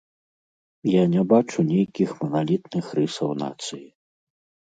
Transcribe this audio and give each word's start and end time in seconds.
Я 0.91 1.03
не 1.15 1.23
бачу 1.33 1.59
нейкіх 1.71 2.09
маналітных 2.23 2.85
рысаў 3.01 3.31
нацыі. 3.45 3.85